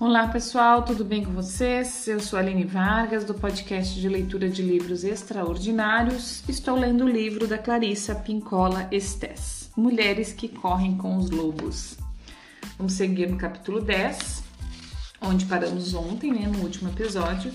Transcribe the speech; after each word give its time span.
Olá 0.00 0.26
pessoal, 0.28 0.82
tudo 0.82 1.04
bem 1.04 1.22
com 1.22 1.32
vocês? 1.32 2.08
Eu 2.08 2.20
sou 2.20 2.38
Aline 2.38 2.64
Vargas 2.64 3.22
do 3.22 3.34
podcast 3.34 4.00
de 4.00 4.08
leitura 4.08 4.48
de 4.48 4.62
livros 4.62 5.04
extraordinários. 5.04 6.42
Estou 6.48 6.74
lendo 6.74 7.04
o 7.04 7.08
livro 7.08 7.46
da 7.46 7.58
Clarissa 7.58 8.14
Pincola 8.14 8.88
Estes, 8.90 9.70
Mulheres 9.76 10.32
que 10.32 10.48
Correm 10.48 10.96
com 10.96 11.18
os 11.18 11.28
Lobos. 11.28 11.98
Vamos 12.78 12.94
seguir 12.94 13.28
no 13.28 13.36
capítulo 13.36 13.82
10, 13.82 14.42
onde 15.20 15.44
paramos 15.44 15.92
ontem, 15.92 16.32
né, 16.32 16.50
no 16.50 16.60
último 16.60 16.88
episódio. 16.88 17.52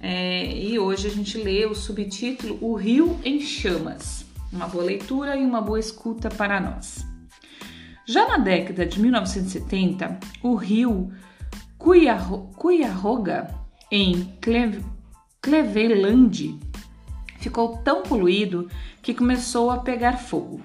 É, 0.00 0.52
e 0.52 0.76
hoje 0.76 1.06
a 1.06 1.10
gente 1.10 1.38
lê 1.38 1.64
o 1.64 1.76
subtítulo 1.76 2.58
O 2.60 2.74
Rio 2.74 3.20
em 3.24 3.38
Chamas. 3.40 4.26
Uma 4.52 4.66
boa 4.66 4.82
leitura 4.82 5.36
e 5.36 5.44
uma 5.44 5.60
boa 5.60 5.78
escuta 5.78 6.28
para 6.28 6.60
nós. 6.60 7.06
Já 8.04 8.26
na 8.26 8.36
década 8.36 8.84
de 8.84 9.00
1970, 9.00 10.18
o 10.42 10.56
rio 10.56 11.12
Cuiarroga, 12.56 13.54
em 13.92 14.32
Cleveland, 15.42 16.58
ficou 17.38 17.76
tão 17.84 18.02
poluído 18.02 18.70
que 19.02 19.12
começou 19.12 19.70
a 19.70 19.76
pegar 19.76 20.16
fogo. 20.16 20.62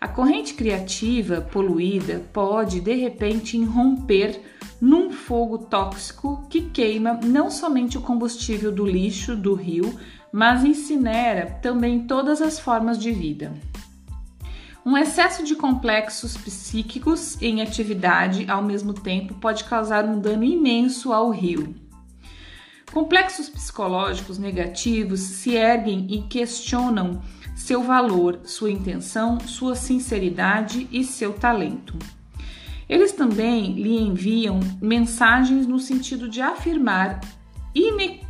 A 0.00 0.08
corrente 0.08 0.54
criativa 0.54 1.40
poluída 1.40 2.24
pode 2.32 2.80
de 2.80 2.92
repente 2.96 3.56
irromper 3.56 4.42
num 4.80 5.12
fogo 5.12 5.58
tóxico 5.58 6.44
que 6.50 6.62
queima 6.62 7.20
não 7.22 7.52
somente 7.52 7.96
o 7.96 8.00
combustível 8.00 8.72
do 8.72 8.84
lixo 8.84 9.36
do 9.36 9.54
rio, 9.54 9.96
mas 10.32 10.64
incinera 10.64 11.56
também 11.62 12.04
todas 12.04 12.42
as 12.42 12.58
formas 12.58 12.98
de 12.98 13.12
vida. 13.12 13.54
Um 14.88 14.96
excesso 14.96 15.44
de 15.44 15.54
complexos 15.54 16.34
psíquicos 16.34 17.36
em 17.42 17.60
atividade 17.60 18.50
ao 18.50 18.62
mesmo 18.62 18.94
tempo 18.94 19.34
pode 19.34 19.64
causar 19.64 20.06
um 20.06 20.18
dano 20.18 20.42
imenso 20.42 21.12
ao 21.12 21.28
rio. 21.28 21.74
Complexos 22.90 23.50
psicológicos 23.50 24.38
negativos 24.38 25.20
se 25.20 25.54
erguem 25.54 26.06
e 26.08 26.22
questionam 26.22 27.20
seu 27.54 27.82
valor, 27.82 28.40
sua 28.44 28.70
intenção, 28.70 29.38
sua 29.40 29.74
sinceridade 29.74 30.88
e 30.90 31.04
seu 31.04 31.34
talento. 31.34 31.98
Eles 32.88 33.12
também 33.12 33.74
lhe 33.74 34.00
enviam 34.00 34.58
mensagens 34.80 35.66
no 35.66 35.78
sentido 35.78 36.30
de 36.30 36.40
afirmar 36.40 37.20
ine 37.74 38.22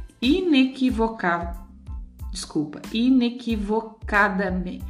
desculpa, 2.33 2.83
inequivocadamente 2.93 4.85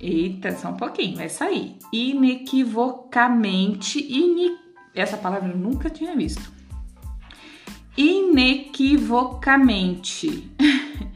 Eita, 0.00 0.56
só 0.56 0.70
um 0.70 0.76
pouquinho, 0.76 1.16
vai 1.16 1.28
sair. 1.28 1.76
Inequivocamente, 1.92 3.98
ine... 3.98 4.56
essa 4.94 5.16
palavra 5.16 5.50
eu 5.50 5.58
nunca 5.58 5.90
tinha 5.90 6.14
visto. 6.14 6.52
Inequivocamente. 7.96 10.52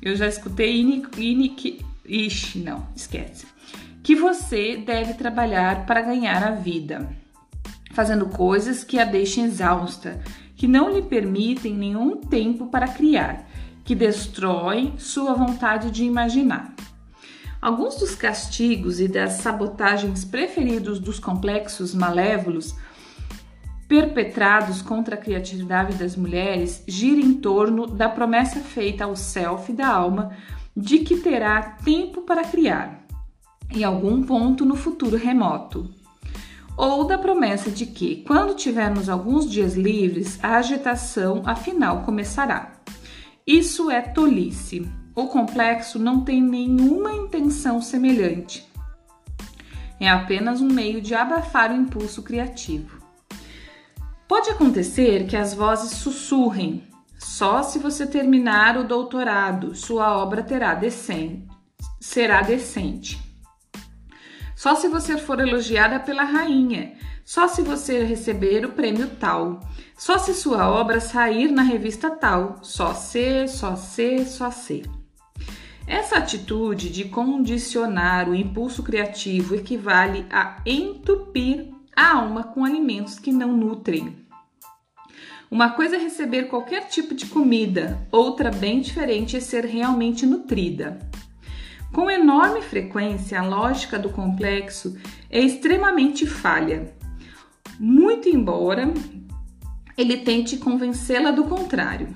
eu 0.00 0.14
já 0.14 0.28
escutei 0.28 0.80
inequi... 0.80 1.84
Ixi, 2.04 2.60
não, 2.60 2.86
esquece. 2.94 3.46
Que 4.02 4.14
você 4.14 4.76
deve 4.76 5.14
trabalhar 5.14 5.86
para 5.86 6.02
ganhar 6.02 6.44
a 6.44 6.50
vida, 6.50 7.10
fazendo 7.92 8.26
coisas 8.26 8.84
que 8.84 8.98
a 8.98 9.04
deixem 9.04 9.44
exausta, 9.44 10.20
que 10.56 10.68
não 10.68 10.90
lhe 10.90 11.02
permitem 11.02 11.74
nenhum 11.74 12.16
tempo 12.16 12.66
para 12.66 12.88
criar, 12.88 13.48
que 13.84 13.94
destroem 13.94 14.98
sua 14.98 15.34
vontade 15.34 15.90
de 15.90 16.04
imaginar. 16.04 16.74
Alguns 17.62 17.94
dos 17.94 18.16
castigos 18.16 18.98
e 18.98 19.06
das 19.06 19.34
sabotagens 19.34 20.24
preferidos 20.24 20.98
dos 20.98 21.20
complexos 21.20 21.94
malévolos 21.94 22.74
perpetrados 23.86 24.82
contra 24.82 25.14
a 25.14 25.18
criatividade 25.18 25.96
das 25.96 26.16
mulheres 26.16 26.82
gira 26.88 27.20
em 27.20 27.34
torno 27.34 27.86
da 27.86 28.08
promessa 28.08 28.58
feita 28.58 29.04
ao 29.04 29.14
self 29.14 29.72
da 29.72 29.86
alma 29.86 30.36
de 30.76 31.00
que 31.00 31.18
terá 31.18 31.62
tempo 31.84 32.22
para 32.22 32.42
criar, 32.42 33.06
em 33.70 33.84
algum 33.84 34.24
ponto 34.24 34.64
no 34.64 34.74
futuro 34.74 35.16
remoto. 35.16 35.88
Ou 36.76 37.04
da 37.04 37.16
promessa 37.16 37.70
de 37.70 37.86
que, 37.86 38.24
quando 38.26 38.56
tivermos 38.56 39.08
alguns 39.08 39.48
dias 39.48 39.74
livres, 39.74 40.42
a 40.42 40.56
agitação 40.56 41.42
afinal 41.44 42.02
começará. 42.02 42.72
Isso 43.46 43.88
é 43.88 44.00
tolice. 44.00 44.90
O 45.14 45.26
complexo 45.26 45.98
não 45.98 46.24
tem 46.24 46.40
nenhuma 46.40 47.12
intenção 47.12 47.82
semelhante. 47.82 48.66
É 50.00 50.08
apenas 50.08 50.60
um 50.62 50.68
meio 50.68 51.02
de 51.02 51.14
abafar 51.14 51.70
o 51.70 51.76
impulso 51.76 52.22
criativo. 52.22 52.98
Pode 54.26 54.48
acontecer 54.48 55.26
que 55.26 55.36
as 55.36 55.52
vozes 55.52 55.98
sussurrem. 55.98 56.88
Só 57.18 57.62
se 57.62 57.78
você 57.78 58.06
terminar 58.06 58.78
o 58.78 58.84
doutorado, 58.84 59.74
sua 59.74 60.16
obra 60.16 60.42
terá 60.42 60.74
decente, 60.74 61.46
será 62.00 62.40
decente. 62.40 63.20
Só 64.56 64.74
se 64.74 64.88
você 64.88 65.18
for 65.18 65.38
elogiada 65.40 66.00
pela 66.00 66.24
rainha, 66.24 66.96
só 67.22 67.46
se 67.46 67.60
você 67.60 68.02
receber 68.02 68.64
o 68.64 68.72
prêmio 68.72 69.10
tal, 69.20 69.60
só 69.96 70.18
se 70.18 70.32
sua 70.34 70.68
obra 70.70 71.00
sair 71.00 71.52
na 71.52 71.62
revista 71.62 72.10
tal, 72.10 72.58
só 72.62 72.94
se, 72.94 73.46
só 73.46 73.76
se, 73.76 74.24
só 74.24 74.50
se. 74.50 75.01
Essa 75.86 76.16
atitude 76.18 76.90
de 76.90 77.04
condicionar 77.04 78.28
o 78.28 78.34
impulso 78.34 78.82
criativo 78.82 79.54
equivale 79.54 80.26
a 80.30 80.60
entupir 80.64 81.68
a 81.94 82.16
alma 82.16 82.44
com 82.44 82.64
alimentos 82.64 83.18
que 83.18 83.32
não 83.32 83.56
nutrem. 83.56 84.16
Uma 85.50 85.70
coisa 85.70 85.96
é 85.96 85.98
receber 85.98 86.44
qualquer 86.44 86.88
tipo 86.88 87.14
de 87.14 87.26
comida, 87.26 88.06
outra 88.10 88.50
bem 88.50 88.80
diferente 88.80 89.36
é 89.36 89.40
ser 89.40 89.66
realmente 89.66 90.24
nutrida. 90.24 90.98
Com 91.92 92.10
enorme 92.10 92.62
frequência, 92.62 93.38
a 93.38 93.46
lógica 93.46 93.98
do 93.98 94.08
complexo 94.08 94.96
é 95.28 95.40
extremamente 95.40 96.26
falha, 96.26 96.94
muito 97.78 98.30
embora 98.30 98.94
ele 99.96 100.18
tente 100.18 100.56
convencê-la 100.56 101.30
do 101.30 101.44
contrário. 101.44 102.08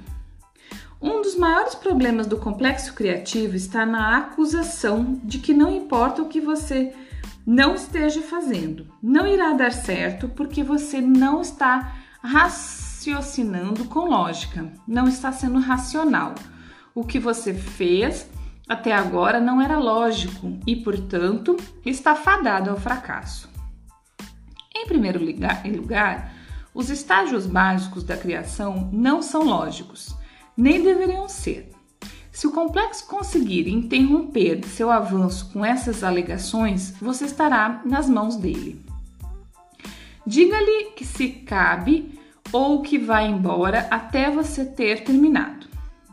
Um 1.01 1.21
dos 1.21 1.37
maiores 1.37 1.75
problemas 1.75 2.27
do 2.27 2.39
complexo 2.39 2.95
criativo 2.95 3.55
está 3.55 3.85
na 3.85 4.17
acusação 4.17 5.21
de 5.23 5.39
que 5.39 5.53
não 5.53 5.71
importa 5.71 6.23
o 6.23 6.29
que 6.29 6.41
você 6.41 6.95
não 7.47 7.75
esteja 7.75 8.23
fazendo, 8.23 8.87
não 9.03 9.27
irá 9.27 9.53
dar 9.53 9.73
certo 9.73 10.29
porque 10.29 10.65
você 10.65 11.01
não 11.01 11.43
está 11.43 11.95
raciocinando 12.23 13.85
com 13.85 14.09
lógica, 14.09 14.73
não 14.89 15.07
está 15.07 15.31
sendo 15.31 15.59
racional. 15.61 16.35
O 16.95 17.05
que 17.05 17.19
você 17.19 17.53
fez 17.53 18.29
até 18.67 18.93
agora 18.93 19.39
não 19.39 19.61
era 19.61 19.79
lógico 19.79 20.59
e, 20.67 20.77
portanto, 20.77 21.57
está 21.85 22.17
fadado 22.17 22.71
ao 22.71 22.77
fracasso. 22.77 23.51
Em 24.75 24.87
primeiro 24.87 25.21
lugar, 25.23 26.33
os 26.75 26.89
estágios 26.89 27.47
básicos 27.47 28.03
da 28.03 28.17
criação 28.17 28.89
não 28.93 29.21
são 29.21 29.45
lógicos 29.45 30.17
nem 30.57 30.83
deveriam 30.83 31.29
ser. 31.29 31.71
Se 32.33 32.47
o 32.47 32.53
complexo 32.53 33.07
conseguir 33.07 33.69
interromper 33.69 34.65
seu 34.67 34.91
avanço 34.91 35.51
com 35.53 35.65
essas 35.65 36.05
alegações, 36.05 36.95
você 37.01 37.25
estará 37.25 37.81
nas 37.85 38.09
mãos 38.09 38.37
dele. 38.37 38.85
Diga-lhe 40.27 40.91
que 40.97 41.05
se 41.05 41.29
cabe 41.29 42.19
ou 42.53 42.83
que 42.83 42.99
vai 42.99 43.27
embora 43.27 43.87
até 43.91 44.31
você 44.31 44.65
ter 44.65 45.05
terminado. 45.05 45.67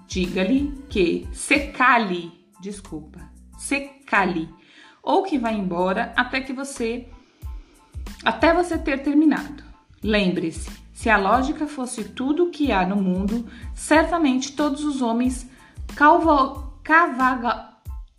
Diga-lhe 0.07 0.71
que 0.89 1.27
se 1.33 1.59
cale, 1.67 2.31
desculpa, 2.61 3.19
se 3.57 3.81
cale, 4.05 4.47
ou 5.01 5.23
que 5.23 5.37
vai 5.37 5.55
embora 5.55 6.13
até 6.15 6.39
que 6.39 6.53
você 6.53 7.07
até 8.23 8.53
você 8.53 8.77
ter 8.77 9.03
terminado. 9.03 9.63
Lembre-se, 10.01 10.69
se 10.93 11.09
a 11.09 11.17
lógica 11.17 11.65
fosse 11.67 12.03
tudo 12.03 12.45
o 12.45 12.49
que 12.49 12.71
há 12.71 12.85
no 12.85 12.95
mundo, 12.95 13.45
certamente 13.73 14.53
todos 14.53 14.85
os 14.85 15.01
homens 15.01 15.47
calval, 15.95 16.79
cavaga, 16.83 17.69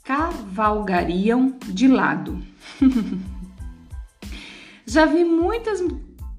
cavalgariam 0.03 1.57
de 1.61 1.87
lado. 1.89 2.43
Já 4.87 5.07
vi 5.07 5.25
muitas 5.25 5.83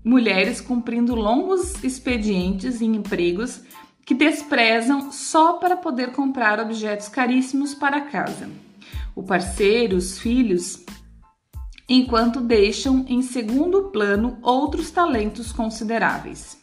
mulheres 0.03 0.61
cumprindo 0.61 1.15
longos 1.15 1.83
expedientes 1.83 2.81
em 2.81 2.95
empregos 2.95 3.63
que 4.05 4.13
desprezam 4.13 5.11
só 5.11 5.53
para 5.53 5.75
poder 5.75 6.11
comprar 6.11 6.59
objetos 6.59 7.07
caríssimos 7.07 7.73
para 7.73 8.01
casa. 8.01 8.47
O 9.15 9.23
parceiro, 9.23 9.97
os 9.97 10.19
filhos 10.19 10.85
enquanto 11.87 12.41
deixam 12.41 13.05
em 13.07 13.21
segundo 13.21 13.89
plano 13.89 14.37
outros 14.41 14.89
talentos 14.91 15.51
consideráveis. 15.51 16.57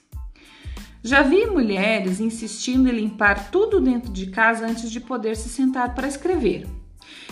Já 1.02 1.22
vi 1.22 1.46
mulheres 1.46 2.20
insistindo 2.20 2.88
em 2.88 2.92
limpar 2.92 3.50
tudo 3.50 3.80
dentro 3.80 4.12
de 4.12 4.26
casa 4.26 4.66
antes 4.66 4.90
de 4.90 5.00
poder 5.00 5.36
se 5.36 5.48
sentar 5.48 5.94
para 5.94 6.06
escrever. 6.06 6.66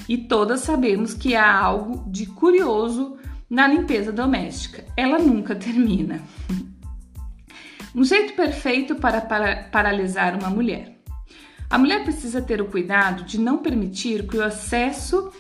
E 0.09 0.17
todas 0.17 0.61
sabemos 0.61 1.15
que 1.15 1.37
há 1.37 1.53
algo 1.57 2.11
de 2.11 2.27
curioso 2.27 3.17
na 3.49 3.69
limpeza 3.69 4.11
doméstica. 4.11 4.85
Ela 4.97 5.19
nunca 5.19 5.55
termina. 5.57 6.21
Um 7.95 8.05
jeito 8.05 8.35
perfeito 8.35 8.97
para, 8.97 9.21
para 9.21 9.65
paralisar 9.71 10.37
uma 10.37 10.51
mulher. 10.51 11.01
A 11.69 11.79
mulher 11.79 12.03
precisa 12.03 12.43
ter 12.43 12.61
o 12.61 12.67
cuidado 12.67 13.23
de 13.23 13.39
não 13.39 13.59
permitir 13.59 14.27
que 14.27 14.37
o 14.37 14.45
excesso 14.45 15.33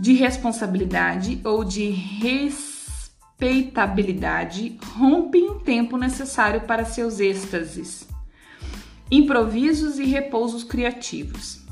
de 0.00 0.12
responsabilidade 0.12 1.40
ou 1.44 1.64
de 1.64 1.90
respeitabilidade 1.90 4.78
rompe 4.96 5.38
o 5.38 5.56
tempo 5.56 5.96
necessário 5.96 6.60
para 6.62 6.84
seus 6.84 7.18
êxtases, 7.18 8.06
improvisos 9.10 9.98
e 9.98 10.04
repousos 10.04 10.62
criativos. 10.62 11.66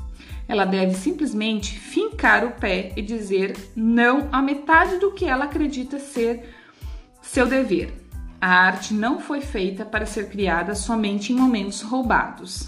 Ela 0.47 0.65
deve 0.65 0.93
simplesmente 0.93 1.79
fincar 1.79 2.45
o 2.45 2.51
pé 2.51 2.91
e 2.95 3.01
dizer 3.01 3.57
não 3.75 4.29
a 4.31 4.39
metade 4.41 4.97
do 4.97 5.11
que 5.11 5.25
ela 5.25 5.45
acredita 5.45 5.99
ser 5.99 6.53
seu 7.21 7.45
dever. 7.45 7.93
A 8.39 8.49
arte 8.49 8.93
não 8.93 9.19
foi 9.19 9.41
feita 9.41 9.83
para 9.83 10.05
ser 10.05 10.29
criada 10.29 10.75
somente 10.75 11.33
em 11.33 11.35
momentos 11.35 11.81
roubados. 11.81 12.67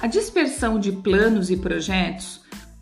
A 0.00 0.06
dispersão 0.06 0.78
de 0.78 0.92
planos 0.92 1.50
e 1.50 1.56
projetos, 1.56 2.40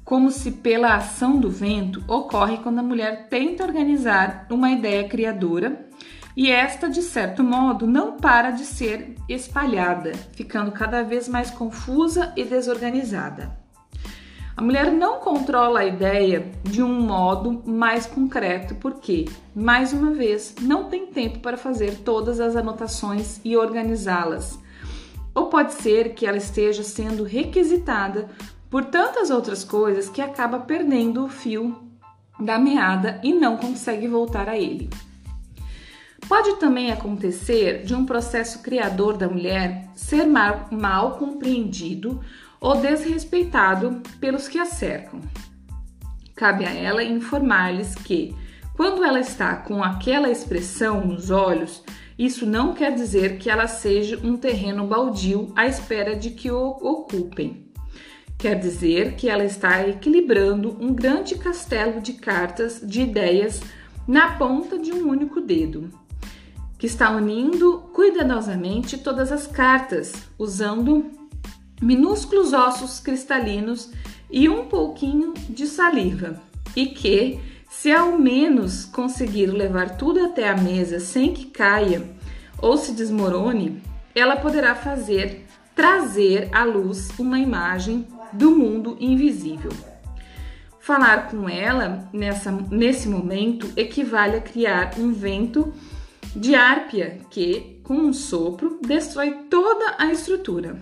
como 0.08 0.30
se 0.30 0.52
pela 0.52 0.94
ação 0.94 1.38
do 1.38 1.50
vento, 1.50 2.02
ocorre 2.08 2.56
quando 2.56 2.78
a 2.78 2.82
mulher 2.82 3.28
tenta 3.28 3.62
organizar 3.62 4.46
uma 4.48 4.70
ideia 4.70 5.06
criadora 5.06 5.86
e 6.34 6.50
esta, 6.50 6.88
de 6.88 7.02
certo 7.02 7.44
modo, 7.44 7.86
não 7.86 8.16
para 8.16 8.50
de 8.50 8.64
ser 8.64 9.16
espalhada, 9.28 10.12
ficando 10.32 10.72
cada 10.72 11.02
vez 11.02 11.28
mais 11.28 11.50
confusa 11.50 12.32
e 12.38 12.42
desorganizada. 12.42 13.54
A 14.56 14.62
mulher 14.62 14.90
não 14.90 15.20
controla 15.20 15.80
a 15.80 15.84
ideia 15.84 16.52
de 16.64 16.82
um 16.82 17.02
modo 17.02 17.62
mais 17.66 18.06
concreto 18.06 18.76
porque, 18.76 19.26
mais 19.54 19.92
uma 19.92 20.12
vez, 20.12 20.54
não 20.58 20.84
tem 20.84 21.08
tempo 21.08 21.40
para 21.40 21.58
fazer 21.58 21.96
todas 21.98 22.40
as 22.40 22.56
anotações 22.56 23.42
e 23.44 23.58
organizá-las. 23.58 24.58
Ou 25.34 25.48
pode 25.48 25.74
ser 25.74 26.14
que 26.14 26.26
ela 26.26 26.38
esteja 26.38 26.82
sendo 26.82 27.24
requisitada 27.24 28.26
por 28.70 28.84
tantas 28.84 29.30
outras 29.30 29.64
coisas 29.64 30.08
que 30.08 30.20
acaba 30.20 30.60
perdendo 30.60 31.24
o 31.24 31.28
fio 31.28 31.76
da 32.38 32.58
meada 32.58 33.20
e 33.22 33.32
não 33.32 33.56
consegue 33.56 34.06
voltar 34.06 34.48
a 34.48 34.56
ele. 34.56 34.88
Pode 36.28 36.56
também 36.56 36.92
acontecer 36.92 37.84
de 37.84 37.94
um 37.94 38.04
processo 38.04 38.62
criador 38.62 39.16
da 39.16 39.28
mulher 39.28 39.88
ser 39.94 40.26
mal, 40.26 40.68
mal 40.70 41.16
compreendido 41.16 42.20
ou 42.60 42.76
desrespeitado 42.76 44.02
pelos 44.20 44.46
que 44.46 44.58
a 44.58 44.66
cercam. 44.66 45.20
Cabe 46.34 46.66
a 46.66 46.72
ela 46.72 47.02
informar-lhes 47.02 47.94
que, 47.94 48.34
quando 48.76 49.02
ela 49.02 49.18
está 49.18 49.56
com 49.56 49.82
aquela 49.82 50.30
expressão 50.30 51.04
nos 51.04 51.30
olhos, 51.30 51.82
isso 52.18 52.44
não 52.44 52.74
quer 52.74 52.94
dizer 52.94 53.38
que 53.38 53.48
ela 53.48 53.66
seja 53.66 54.20
um 54.22 54.36
terreno 54.36 54.86
baldio 54.86 55.52
à 55.56 55.66
espera 55.66 56.14
de 56.14 56.30
que 56.30 56.50
o 56.50 56.76
ocupem. 56.80 57.67
Quer 58.38 58.54
dizer 58.54 59.16
que 59.16 59.28
ela 59.28 59.44
está 59.44 59.86
equilibrando 59.88 60.76
um 60.80 60.94
grande 60.94 61.34
castelo 61.34 62.00
de 62.00 62.12
cartas 62.12 62.80
de 62.80 63.02
ideias 63.02 63.60
na 64.06 64.36
ponta 64.36 64.78
de 64.78 64.92
um 64.92 65.08
único 65.08 65.40
dedo, 65.40 65.90
que 66.78 66.86
está 66.86 67.10
unindo 67.10 67.90
cuidadosamente 67.92 68.96
todas 68.96 69.32
as 69.32 69.48
cartas, 69.48 70.12
usando 70.38 71.10
minúsculos 71.82 72.52
ossos 72.52 73.00
cristalinos 73.00 73.90
e 74.30 74.48
um 74.48 74.66
pouquinho 74.66 75.34
de 75.50 75.66
saliva, 75.66 76.40
e 76.76 76.86
que, 76.86 77.40
se 77.68 77.90
ao 77.90 78.16
menos 78.16 78.84
conseguir 78.84 79.46
levar 79.46 79.96
tudo 79.96 80.24
até 80.24 80.48
a 80.48 80.56
mesa 80.56 81.00
sem 81.00 81.34
que 81.34 81.46
caia 81.46 82.08
ou 82.62 82.78
se 82.78 82.92
desmorone, 82.92 83.82
ela 84.14 84.36
poderá 84.36 84.76
fazer 84.76 85.44
trazer 85.74 86.48
à 86.52 86.64
luz 86.64 87.10
uma 87.18 87.38
imagem 87.38 88.06
do 88.32 88.50
mundo 88.50 88.96
invisível. 89.00 89.70
Falar 90.80 91.28
com 91.30 91.48
ela 91.48 92.08
nessa, 92.12 92.50
nesse 92.50 93.08
momento 93.08 93.70
equivale 93.76 94.36
a 94.36 94.40
criar 94.40 94.94
um 94.98 95.12
vento 95.12 95.72
de 96.34 96.54
árpia 96.54 97.20
que, 97.30 97.80
com 97.84 97.94
um 97.94 98.12
sopro, 98.12 98.78
destrói 98.82 99.44
toda 99.50 99.96
a 99.98 100.10
estrutura. 100.10 100.80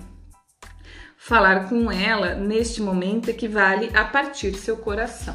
Falar 1.16 1.68
com 1.68 1.90
ela 1.90 2.36
neste 2.36 2.80
momento 2.80 3.28
equivale 3.28 3.90
a 3.94 4.04
partir 4.04 4.54
seu 4.54 4.76
coração. 4.76 5.34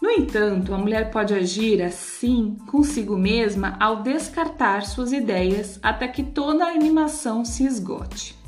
No 0.00 0.10
entanto, 0.10 0.72
a 0.72 0.78
mulher 0.78 1.10
pode 1.10 1.34
agir 1.34 1.82
assim 1.82 2.56
consigo 2.70 3.18
mesma 3.18 3.76
ao 3.78 4.02
descartar 4.02 4.86
suas 4.86 5.12
ideias 5.12 5.78
até 5.82 6.08
que 6.08 6.22
toda 6.22 6.64
a 6.64 6.70
animação 6.70 7.44
se 7.44 7.66
esgote. 7.66 8.39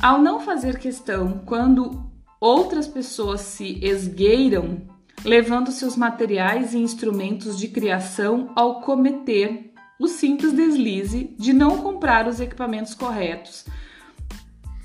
Ao 0.00 0.20
não 0.20 0.40
fazer 0.40 0.78
questão 0.78 1.42
quando 1.46 2.10
outras 2.40 2.86
pessoas 2.86 3.40
se 3.40 3.78
esgueiram, 3.82 4.82
levando 5.24 5.72
seus 5.72 5.96
materiais 5.96 6.74
e 6.74 6.78
instrumentos 6.78 7.58
de 7.58 7.68
criação 7.68 8.52
ao 8.54 8.80
cometer 8.80 9.72
o 9.98 10.08
simples 10.08 10.52
deslize 10.52 11.34
de 11.38 11.52
não 11.52 11.78
comprar 11.78 12.26
os 12.26 12.40
equipamentos 12.40 12.94
corretos 12.94 13.64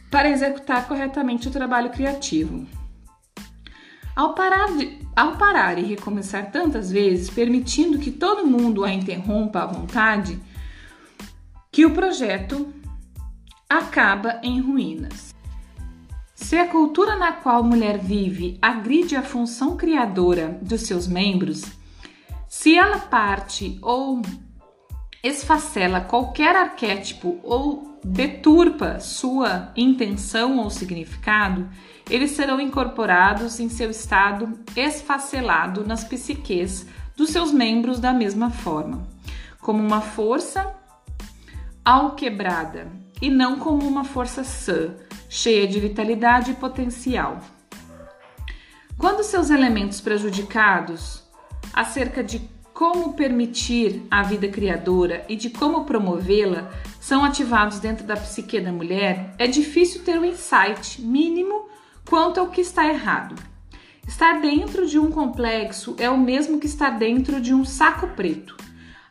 para 0.09 0.29
executar 0.29 0.87
corretamente 0.87 1.47
o 1.47 1.51
trabalho 1.51 1.89
criativo. 1.89 2.65
Ao 4.15 4.33
parar, 4.33 4.75
de, 4.75 4.99
ao 5.15 5.37
parar 5.37 5.77
e 5.77 5.83
recomeçar 5.83 6.51
tantas 6.51 6.91
vezes, 6.91 7.29
permitindo 7.29 7.99
que 7.99 8.11
todo 8.11 8.45
mundo 8.45 8.83
a 8.83 8.91
interrompa 8.91 9.61
à 9.61 9.65
vontade, 9.65 10.39
que 11.71 11.85
o 11.85 11.93
projeto 11.93 12.73
acaba 13.69 14.39
em 14.41 14.59
ruínas. 14.59 15.35
Se 16.33 16.57
a 16.57 16.67
cultura 16.67 17.15
na 17.15 17.33
qual 17.33 17.59
a 17.59 17.63
mulher 17.63 17.99
vive 17.99 18.57
agride 18.59 19.15
a 19.15 19.21
função 19.21 19.77
criadora 19.77 20.57
dos 20.61 20.81
seus 20.81 21.07
membros, 21.07 21.61
se 22.47 22.75
ela 22.75 22.97
parte 22.97 23.77
ou 23.83 24.21
esfacela 25.23 26.01
qualquer 26.01 26.55
arquétipo 26.55 27.39
ou 27.43 27.99
deturpa 28.03 28.99
sua 28.99 29.71
intenção 29.75 30.57
ou 30.57 30.69
significado, 30.69 31.69
eles 32.09 32.31
serão 32.31 32.59
incorporados 32.59 33.59
em 33.59 33.69
seu 33.69 33.91
estado 33.91 34.57
esfacelado 34.75 35.85
nas 35.85 36.03
psiques 36.03 36.87
dos 37.15 37.29
seus 37.29 37.51
membros 37.51 37.99
da 37.99 38.13
mesma 38.13 38.49
forma, 38.49 39.05
como 39.61 39.83
uma 39.83 40.01
força 40.01 40.73
alquebrada 41.83 42.89
e 43.21 43.29
não 43.29 43.59
como 43.59 43.87
uma 43.87 44.03
força 44.03 44.43
sã, 44.43 44.95
cheia 45.27 45.67
de 45.67 45.79
vitalidade 45.79 46.51
e 46.51 46.55
potencial. 46.55 47.39
Quando 48.97 49.23
seus 49.23 49.49
elementos 49.49 50.01
prejudicados, 50.01 51.23
acerca 51.73 52.23
de 52.23 52.41
como 52.73 53.13
permitir 53.13 54.03
a 54.09 54.23
vida 54.23 54.47
criadora 54.47 55.25
e 55.27 55.35
de 55.35 55.49
como 55.49 55.83
promovê-la 55.83 56.71
são 56.99 57.25
ativados 57.25 57.79
dentro 57.79 58.05
da 58.05 58.15
psique 58.15 58.59
da 58.59 58.71
mulher, 58.71 59.35
é 59.37 59.47
difícil 59.47 60.03
ter 60.03 60.17
um 60.17 60.23
insight 60.23 61.01
mínimo 61.01 61.67
quanto 62.09 62.39
ao 62.39 62.47
que 62.47 62.61
está 62.61 62.87
errado. 62.87 63.35
Estar 64.07 64.41
dentro 64.41 64.87
de 64.87 64.97
um 64.97 65.11
complexo 65.11 65.95
é 65.99 66.09
o 66.09 66.17
mesmo 66.17 66.59
que 66.59 66.67
estar 66.67 66.91
dentro 66.91 67.39
de 67.39 67.53
um 67.53 67.63
saco 67.63 68.07
preto. 68.15 68.55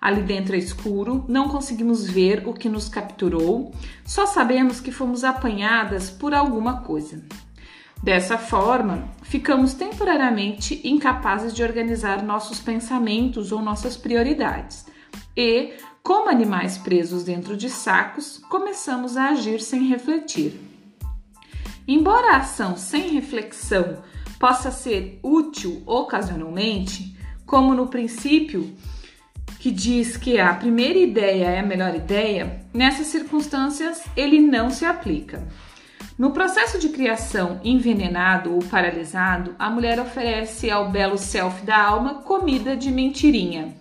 Ali 0.00 0.22
dentro 0.22 0.54
é 0.54 0.58
escuro, 0.58 1.24
não 1.28 1.48
conseguimos 1.48 2.08
ver 2.08 2.46
o 2.46 2.54
que 2.54 2.68
nos 2.68 2.88
capturou, 2.88 3.72
só 4.04 4.26
sabemos 4.26 4.80
que 4.80 4.92
fomos 4.92 5.24
apanhadas 5.24 6.08
por 6.08 6.32
alguma 6.32 6.82
coisa. 6.82 7.22
Dessa 8.02 8.38
forma, 8.38 9.08
ficamos 9.22 9.74
temporariamente 9.74 10.80
incapazes 10.84 11.52
de 11.52 11.64
organizar 11.64 12.22
nossos 12.22 12.60
pensamentos 12.60 13.50
ou 13.50 13.60
nossas 13.60 13.96
prioridades. 13.96 14.86
E, 15.36 15.74
como 16.00 16.30
animais 16.30 16.78
presos 16.78 17.24
dentro 17.24 17.56
de 17.56 17.68
sacos, 17.68 18.38
começamos 18.48 19.16
a 19.16 19.30
agir 19.30 19.60
sem 19.60 19.88
refletir. 19.88 20.60
Embora 21.88 22.34
a 22.34 22.36
ação 22.36 22.76
sem 22.76 23.14
reflexão 23.14 23.98
possa 24.38 24.70
ser 24.70 25.18
útil 25.22 25.82
ocasionalmente, 25.84 27.16
como 27.44 27.74
no 27.74 27.88
princípio 27.88 28.72
que 29.58 29.70
diz 29.70 30.16
que 30.16 30.38
a 30.38 30.54
primeira 30.54 30.98
ideia 30.98 31.46
é 31.46 31.60
a 31.60 31.66
melhor 31.66 31.94
ideia, 31.94 32.60
nessas 32.72 33.08
circunstâncias 33.08 34.04
ele 34.16 34.40
não 34.40 34.70
se 34.70 34.84
aplica. 34.84 35.46
No 36.16 36.32
processo 36.32 36.78
de 36.78 36.88
criação 36.88 37.60
envenenado 37.62 38.52
ou 38.52 38.60
paralisado, 38.60 39.54
a 39.58 39.70
mulher 39.70 40.00
oferece 40.00 40.70
ao 40.70 40.90
belo 40.90 41.16
self 41.16 41.64
da 41.64 41.80
alma 41.80 42.22
comida 42.22 42.76
de 42.76 42.90
mentirinha. 42.90 43.74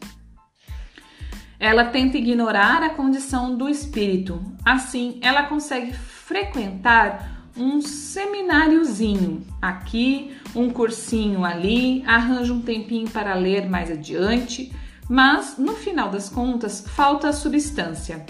Ela 1.60 1.86
tenta 1.86 2.18
ignorar 2.18 2.84
a 2.84 2.92
condição 2.92 3.56
do 3.56 3.68
espírito. 3.68 4.40
Assim, 4.64 5.20
ela 5.24 5.44
consegue 5.44 5.92
frequentar 5.94 7.50
um 7.58 7.82
semináriozinho 7.82 9.44
aqui, 9.60 10.38
um 10.56 10.70
cursinho 10.70 11.44
ali, 11.44 12.04
arranja 12.06 12.54
um 12.54 12.62
tempinho 12.62 13.10
para 13.10 13.34
ler 13.34 13.68
mais 13.68 13.90
adiante, 13.90 14.72
Mas, 15.10 15.58
no 15.58 15.74
final 15.74 16.10
das 16.10 16.30
contas, 16.30 16.86
falta 16.88 17.30
a 17.30 17.34
substância. 17.34 18.26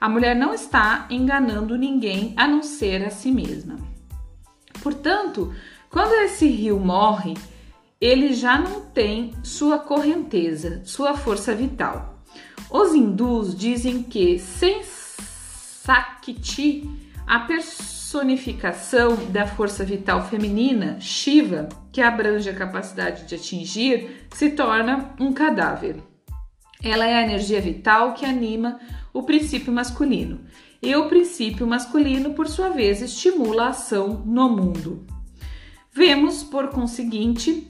A 0.00 0.08
mulher 0.08 0.34
não 0.34 0.52
está 0.54 1.06
enganando 1.10 1.76
ninguém 1.76 2.34
a 2.36 2.48
não 2.48 2.62
ser 2.62 3.04
a 3.04 3.10
si 3.10 3.30
mesma. 3.30 3.78
Portanto, 4.82 5.54
quando 5.90 6.12
esse 6.24 6.46
rio 6.48 6.80
morre, 6.80 7.34
ele 8.00 8.32
já 8.32 8.58
não 8.58 8.80
tem 8.80 9.32
sua 9.44 9.78
correnteza, 9.78 10.82
sua 10.84 11.16
força 11.16 11.54
vital. 11.54 12.18
Os 12.68 12.94
hindus 12.94 13.54
dizem 13.56 14.02
que 14.02 14.38
sem 14.38 14.82
Sakti, 15.84 16.88
a 17.26 17.40
personificação 17.40 19.14
da 19.30 19.46
força 19.46 19.84
vital 19.84 20.26
feminina, 20.26 20.98
Shiva, 20.98 21.68
que 21.92 22.00
abrange 22.00 22.48
a 22.48 22.54
capacidade 22.54 23.26
de 23.26 23.34
atingir, 23.34 24.26
se 24.32 24.50
torna 24.50 25.14
um 25.20 25.32
cadáver. 25.32 26.11
Ela 26.82 27.06
é 27.06 27.16
a 27.16 27.22
energia 27.22 27.60
vital 27.60 28.14
que 28.14 28.26
anima 28.26 28.80
o 29.12 29.22
princípio 29.22 29.72
masculino. 29.72 30.40
E 30.82 30.96
o 30.96 31.08
princípio 31.08 31.66
masculino, 31.66 32.34
por 32.34 32.48
sua 32.48 32.70
vez, 32.70 33.00
estimula 33.00 33.64
a 33.64 33.68
ação 33.68 34.22
no 34.26 34.48
mundo. 34.48 35.06
Vemos, 35.92 36.42
por 36.42 36.70
conseguinte, 36.70 37.68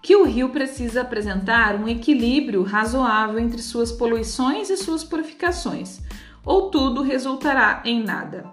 que 0.00 0.14
o 0.14 0.24
rio 0.24 0.50
precisa 0.50 1.00
apresentar 1.00 1.74
um 1.74 1.88
equilíbrio 1.88 2.62
razoável 2.62 3.38
entre 3.38 3.62
suas 3.62 3.90
poluições 3.90 4.68
e 4.70 4.76
suas 4.76 5.02
purificações, 5.02 6.00
ou 6.44 6.70
tudo 6.70 7.02
resultará 7.02 7.82
em 7.86 8.04
nada. 8.04 8.52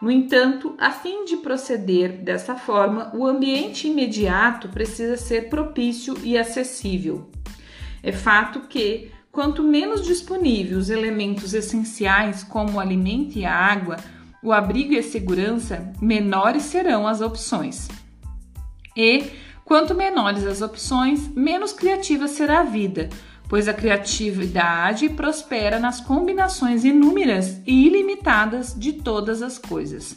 No 0.00 0.10
entanto, 0.10 0.74
a 0.78 0.90
fim 0.90 1.24
de 1.24 1.36
proceder 1.36 2.22
dessa 2.24 2.56
forma, 2.56 3.12
o 3.14 3.26
ambiente 3.26 3.88
imediato 3.88 4.68
precisa 4.70 5.16
ser 5.16 5.48
propício 5.48 6.16
e 6.24 6.36
acessível. 6.36 7.30
É 8.06 8.12
fato 8.12 8.60
que, 8.60 9.10
quanto 9.30 9.62
menos 9.62 10.00
disponíveis 10.00 10.76
os 10.78 10.90
elementos 10.90 11.52
essenciais 11.52 12.42
como 12.42 12.74
o 12.74 12.80
alimento 12.80 13.36
e 13.36 13.44
a 13.44 13.54
água, 13.54 13.96
o 14.42 14.52
abrigo 14.52 14.94
e 14.94 14.98
a 14.98 15.02
segurança, 15.02 15.92
menores 16.00 16.62
serão 16.62 17.06
as 17.06 17.20
opções. 17.20 17.88
E, 18.96 19.30
Quanto 19.66 19.96
menores 19.96 20.46
as 20.46 20.62
opções, 20.62 21.26
menos 21.34 21.72
criativa 21.72 22.28
será 22.28 22.60
a 22.60 22.62
vida, 22.62 23.08
pois 23.48 23.66
a 23.66 23.74
criatividade 23.74 25.08
prospera 25.08 25.80
nas 25.80 26.00
combinações 26.00 26.84
inúmeras 26.84 27.60
e 27.66 27.88
ilimitadas 27.88 28.72
de 28.78 28.92
todas 28.92 29.42
as 29.42 29.58
coisas. 29.58 30.16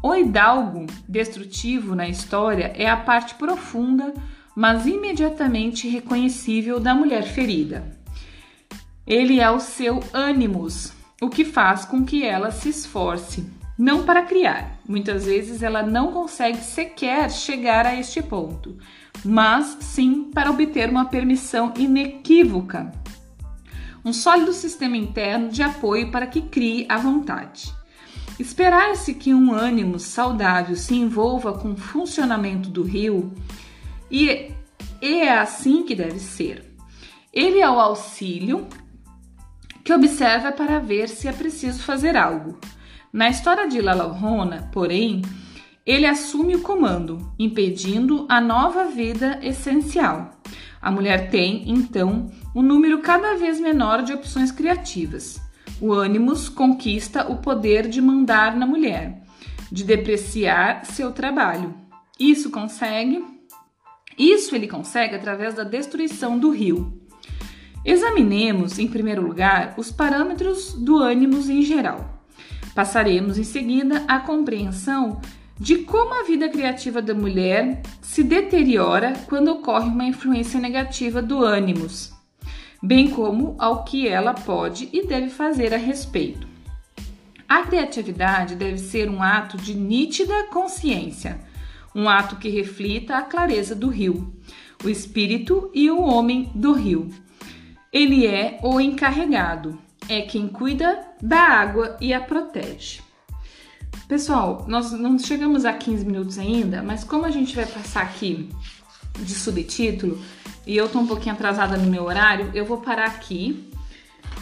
O 0.00 0.14
hidalgo 0.14 0.86
destrutivo 1.08 1.96
na 1.96 2.08
história 2.08 2.72
é 2.76 2.88
a 2.88 2.96
parte 2.96 3.34
profunda, 3.34 4.14
mas 4.56 4.86
imediatamente 4.86 5.88
reconhecível 5.88 6.80
da 6.80 6.94
mulher 6.94 7.24
ferida. 7.24 7.98
Ele 9.06 9.40
é 9.40 9.50
o 9.50 9.60
seu 9.60 10.00
ânimos, 10.12 10.92
o 11.20 11.28
que 11.28 11.44
faz 11.44 11.84
com 11.84 12.04
que 12.04 12.24
ela 12.24 12.50
se 12.50 12.68
esforce 12.68 13.60
não 13.80 14.04
para 14.04 14.22
criar. 14.22 14.78
Muitas 14.86 15.24
vezes 15.24 15.62
ela 15.62 15.82
não 15.82 16.12
consegue 16.12 16.58
sequer 16.58 17.30
chegar 17.30 17.86
a 17.86 17.96
este 17.96 18.20
ponto, 18.20 18.76
mas 19.24 19.78
sim 19.80 20.30
para 20.34 20.50
obter 20.50 20.90
uma 20.90 21.06
permissão 21.06 21.72
inequívoca, 21.74 22.92
um 24.04 24.12
sólido 24.12 24.52
sistema 24.52 24.98
interno 24.98 25.48
de 25.48 25.62
apoio 25.62 26.10
para 26.10 26.26
que 26.26 26.42
crie 26.42 26.84
a 26.90 26.98
vontade. 26.98 27.72
Esperar-se 28.38 29.14
que 29.14 29.32
um 29.32 29.52
ânimo 29.52 29.98
saudável 29.98 30.76
se 30.76 30.94
envolva 30.94 31.54
com 31.54 31.72
o 31.72 31.76
funcionamento 31.76 32.68
do 32.68 32.82
rio 32.82 33.32
e 34.10 34.52
é 35.00 35.30
assim 35.30 35.84
que 35.84 35.94
deve 35.94 36.18
ser. 36.18 36.74
Ele 37.32 37.60
é 37.60 37.70
o 37.70 37.78
auxílio 37.78 38.66
que 39.84 39.92
observa 39.92 40.52
para 40.52 40.78
ver 40.78 41.08
se 41.08 41.28
é 41.28 41.32
preciso 41.32 41.82
fazer 41.82 42.16
algo. 42.16 42.58
Na 43.12 43.28
história 43.28 43.68
de 43.68 43.80
Lalohona, 43.80 44.68
porém, 44.72 45.22
ele 45.86 46.06
assume 46.06 46.54
o 46.54 46.62
comando, 46.62 47.32
impedindo 47.38 48.26
a 48.28 48.40
nova 48.40 48.84
vida 48.84 49.38
essencial. 49.42 50.30
A 50.80 50.90
mulher 50.90 51.30
tem, 51.30 51.68
então, 51.70 52.30
um 52.54 52.62
número 52.62 53.00
cada 53.00 53.34
vez 53.34 53.58
menor 53.58 54.02
de 54.02 54.12
opções 54.12 54.52
criativas. 54.52 55.40
O 55.80 55.92
ânimos 55.92 56.48
conquista 56.48 57.30
o 57.30 57.38
poder 57.38 57.88
de 57.88 58.00
mandar 58.00 58.56
na 58.56 58.66
mulher, 58.66 59.22
de 59.72 59.82
depreciar 59.82 60.84
seu 60.84 61.10
trabalho. 61.12 61.74
Isso 62.18 62.50
consegue, 62.50 63.24
isso 64.20 64.54
ele 64.54 64.68
consegue 64.68 65.14
através 65.14 65.54
da 65.54 65.64
destruição 65.64 66.38
do 66.38 66.50
rio. 66.50 66.92
Examinemos, 67.84 68.78
em 68.78 68.86
primeiro 68.86 69.22
lugar, 69.22 69.74
os 69.78 69.90
parâmetros 69.90 70.74
do 70.74 70.98
ânimos 70.98 71.48
em 71.48 71.62
geral. 71.62 72.20
Passaremos 72.74 73.38
em 73.38 73.44
seguida 73.44 74.04
à 74.06 74.20
compreensão 74.20 75.20
de 75.58 75.78
como 75.78 76.14
a 76.14 76.24
vida 76.24 76.48
criativa 76.48 77.02
da 77.02 77.14
mulher 77.14 77.82
se 78.00 78.22
deteriora 78.22 79.12
quando 79.28 79.48
ocorre 79.48 79.88
uma 79.88 80.04
influência 80.04 80.58
negativa 80.60 81.20
do 81.20 81.44
ânimos, 81.44 82.12
bem 82.82 83.10
como 83.10 83.56
ao 83.58 83.84
que 83.84 84.08
ela 84.08 84.32
pode 84.32 84.88
e 84.92 85.06
deve 85.06 85.28
fazer 85.28 85.74
a 85.74 85.76
respeito. 85.76 86.48
A 87.48 87.62
criatividade 87.62 88.54
deve 88.54 88.78
ser 88.78 89.10
um 89.10 89.22
ato 89.22 89.56
de 89.56 89.74
nítida 89.74 90.44
consciência, 90.44 91.40
um 91.94 92.08
ato 92.08 92.36
que 92.36 92.48
reflita 92.48 93.16
a 93.16 93.22
clareza 93.22 93.74
do 93.74 93.88
rio, 93.88 94.32
o 94.84 94.88
espírito 94.88 95.70
e 95.74 95.90
o 95.90 96.00
homem 96.00 96.50
do 96.54 96.72
rio. 96.72 97.08
Ele 97.92 98.26
é 98.26 98.58
o 98.62 98.80
encarregado, 98.80 99.78
é 100.08 100.22
quem 100.22 100.48
cuida 100.48 101.06
da 101.20 101.40
água 101.40 101.96
e 102.00 102.12
a 102.12 102.20
protege. 102.20 103.00
Pessoal, 104.06 104.64
nós 104.68 104.92
não 104.92 105.18
chegamos 105.18 105.64
a 105.64 105.72
15 105.72 106.04
minutos 106.04 106.38
ainda, 106.38 106.82
mas 106.82 107.04
como 107.04 107.24
a 107.24 107.30
gente 107.30 107.54
vai 107.54 107.66
passar 107.66 108.02
aqui 108.02 108.48
de 109.18 109.34
subtítulo 109.34 110.20
e 110.66 110.76
eu 110.76 110.88
tô 110.88 110.98
um 110.98 111.06
pouquinho 111.06 111.34
atrasada 111.34 111.76
no 111.76 111.90
meu 111.90 112.04
horário, 112.04 112.50
eu 112.54 112.64
vou 112.64 112.78
parar 112.78 113.06
aqui, 113.06 113.70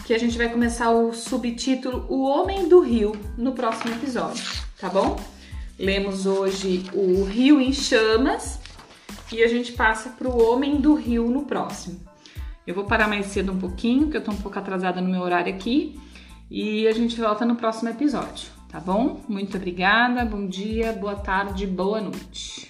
que 0.05 0.13
a 0.13 0.17
gente 0.17 0.37
vai 0.37 0.49
começar 0.49 0.89
o 0.89 1.13
subtítulo 1.13 2.05
O 2.09 2.23
Homem 2.23 2.67
do 2.67 2.79
Rio 2.79 3.13
no 3.37 3.51
próximo 3.51 3.93
episódio, 3.93 4.43
tá 4.79 4.89
bom? 4.89 5.19
Lemos 5.79 6.25
hoje 6.25 6.83
o 6.93 7.23
Rio 7.23 7.61
em 7.61 7.71
Chamas 7.71 8.59
e 9.31 9.41
a 9.41 9.47
gente 9.47 9.71
passa 9.71 10.09
para 10.09 10.27
o 10.27 10.51
Homem 10.51 10.75
do 10.75 10.93
Rio 10.93 11.29
no 11.29 11.43
próximo. 11.43 12.01
Eu 12.67 12.75
vou 12.75 12.83
parar 12.83 13.07
mais 13.07 13.27
cedo 13.27 13.53
um 13.53 13.57
pouquinho, 13.57 14.01
porque 14.03 14.17
eu 14.17 14.23
tô 14.23 14.31
um 14.31 14.37
pouco 14.37 14.59
atrasada 14.59 14.99
no 14.99 15.09
meu 15.09 15.21
horário 15.21 15.53
aqui. 15.53 15.97
E 16.51 16.85
a 16.85 16.91
gente 16.91 17.17
volta 17.17 17.45
no 17.45 17.55
próximo 17.55 17.87
episódio, 17.87 18.49
tá 18.67 18.79
bom? 18.81 19.21
Muito 19.29 19.55
obrigada, 19.55 20.25
bom 20.25 20.45
dia, 20.45 20.91
boa 20.91 21.15
tarde, 21.15 21.65
boa 21.65 22.01
noite. 22.01 22.68